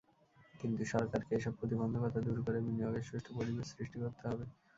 [0.53, 4.45] কিন্তু সরকারকে এসব প্রতিবন্ধকতা দূর করে বিনিয়োগের সুষ্ঠু পরিবেশ সৃষ্টি করতে হবে।